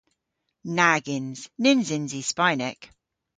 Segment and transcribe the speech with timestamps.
[0.77, 1.39] Nag yns.
[1.63, 2.79] Nyns yns i Spaynek.